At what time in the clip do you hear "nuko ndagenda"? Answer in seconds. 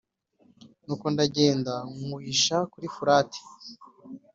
0.85-1.73